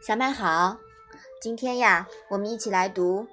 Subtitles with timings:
[0.00, 0.78] 小麦好，
[1.40, 3.22] 今天呀，我们一起来读《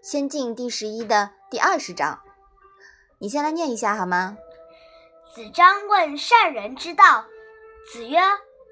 [0.00, 2.20] 仙境》第十一的第二十章。
[3.18, 4.38] 你先来念一下好吗？
[5.34, 7.24] 子张问善人之道，
[7.92, 8.18] 子曰：“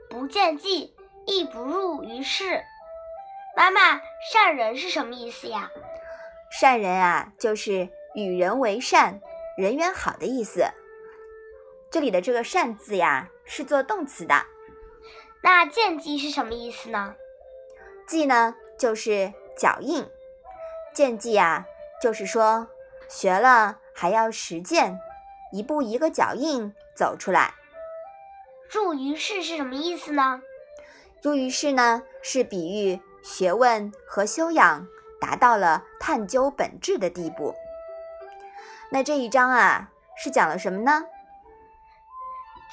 [0.08, 0.94] 不见计，
[1.26, 2.62] 亦不入于世。”
[3.56, 4.00] 妈妈，
[4.32, 5.70] 善人是什么意思呀？
[6.50, 9.20] 善人啊，就是与人为善、
[9.58, 10.64] 人缘好的意思。
[11.94, 14.46] 这里的这个“善”字呀，是做动词的。
[15.42, 17.14] 那见计是什么意思呢？
[18.04, 20.02] 计呢，就是脚印；
[20.92, 21.64] 见计啊，
[22.02, 22.66] 就是说
[23.08, 24.98] 学了还要实践，
[25.52, 27.54] 一步一个脚印走出来。
[28.68, 30.42] 入于世是什么意思呢？
[31.22, 34.88] 入于世呢，是比喻学问和修养
[35.20, 37.54] 达到了探究本质的地步。
[38.90, 41.04] 那这一章啊，是讲了什么呢？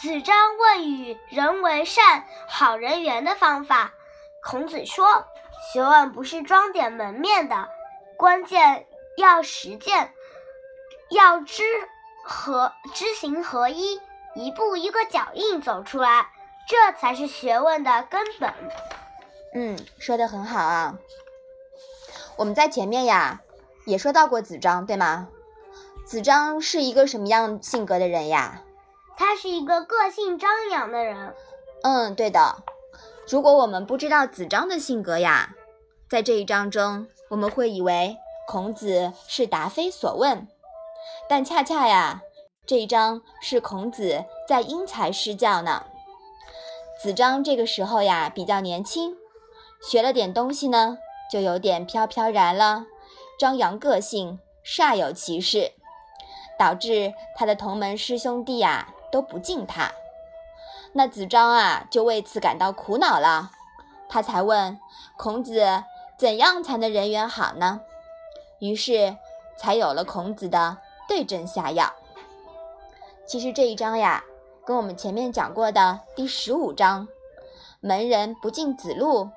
[0.01, 3.93] 子张问与人为善、好人缘的方法。
[4.41, 5.27] 孔子说
[5.71, 7.69] ：“学问不是装点门面的，
[8.17, 10.11] 关键要实践，
[11.11, 11.63] 要知
[12.25, 14.01] 和知行合一，
[14.33, 16.31] 一步一个脚印走出来，
[16.67, 18.51] 这才是学问的根本。”
[19.53, 20.95] 嗯，说的很好啊。
[22.37, 23.41] 我们在前面呀
[23.85, 25.27] 也说到过子张，对吗？
[26.07, 28.63] 子张是一个什么样性格的人呀？
[29.21, 31.35] 他是一个个性张扬的人。
[31.83, 32.63] 嗯，对的。
[33.29, 35.53] 如果我们不知道子张的性格呀，
[36.09, 40.47] 在这一章中，我们会以为孔子是答非所问，
[41.29, 42.23] 但恰恰呀，
[42.65, 45.85] 这一章是孔子在因材施教呢。
[46.99, 49.15] 子张这个时候呀比较年轻，
[49.87, 50.97] 学了点东西呢，
[51.31, 52.87] 就有点飘飘然了，
[53.39, 55.73] 张扬个性，煞有其事，
[56.57, 59.91] 导致他的同门师兄弟呀都不敬他。
[60.93, 63.51] 那子张啊，就为此感到苦恼了。
[64.09, 64.79] 他才问
[65.17, 65.83] 孔子
[66.19, 67.81] ：“怎样才能人缘好呢？”
[68.59, 69.15] 于是
[69.57, 70.77] 才有了孔子的
[71.07, 71.93] 对症下药。
[73.25, 74.23] 其实这一章呀，
[74.65, 77.07] 跟我们前面讲过的第十五章
[77.79, 79.29] “门人不敬子路”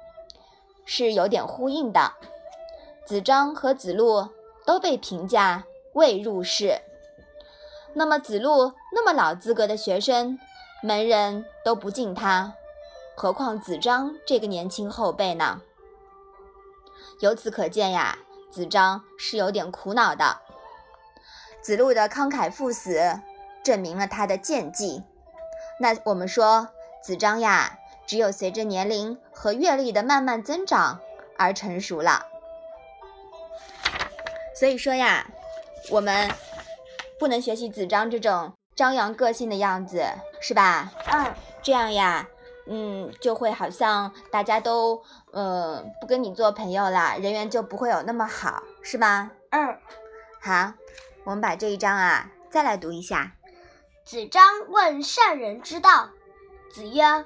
[0.84, 2.12] 是有点呼应的。
[3.06, 4.28] 子张和子路
[4.66, 6.80] 都被评价未入仕。
[7.92, 10.38] 那么子路那么老资格的学生。
[10.82, 12.52] 门人都不敬他，
[13.16, 15.62] 何况子张这个年轻后辈呢？
[17.20, 18.18] 由此可见呀，
[18.50, 20.40] 子张是有点苦恼的。
[21.62, 23.18] 子路的慷慨赴死，
[23.62, 25.02] 证明了他的见计。
[25.80, 26.68] 那我们说，
[27.02, 31.00] 子张呀，只有随着年龄和阅历的慢慢增长
[31.38, 32.26] 而成熟了。
[34.54, 35.26] 所以说呀，
[35.88, 36.30] 我们
[37.18, 38.52] 不能学习子张这种。
[38.76, 40.04] 张扬个性的样子
[40.40, 40.90] 是吧？
[41.06, 42.28] 嗯，这样呀，
[42.66, 45.02] 嗯，就会好像大家都
[45.32, 49.30] 呃不跟你做朋友了，人缘就不会有那么好，是吧？
[49.50, 49.78] 嗯，
[50.40, 50.72] 好，
[51.24, 53.32] 我们把这一章啊再来读一下。
[54.04, 56.10] 子张问善人之道，
[56.70, 57.24] 子曰：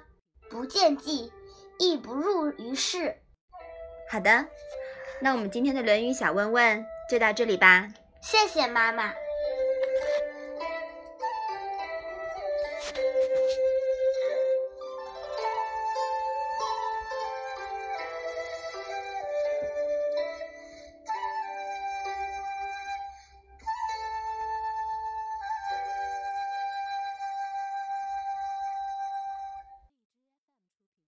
[0.50, 1.32] 不见计，
[1.78, 3.16] 亦不入于事。
[4.10, 4.46] 好的，
[5.20, 7.88] 那我们今天的《论语》小问问就到这里吧。
[8.20, 9.12] 谢谢妈妈。